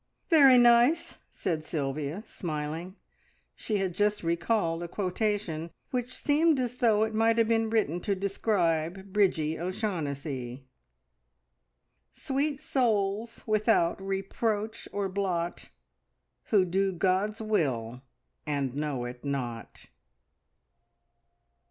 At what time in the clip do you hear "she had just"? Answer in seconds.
3.55-4.23